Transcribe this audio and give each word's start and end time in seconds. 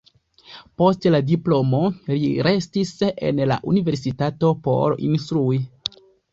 Post 0.81 1.05
la 1.15 1.19
diplomo 1.27 1.81
li 2.15 2.31
restis 2.49 2.95
en 3.11 3.43
la 3.53 3.61
universitato 3.75 4.53
por 4.67 4.99
instrui. 5.13 5.65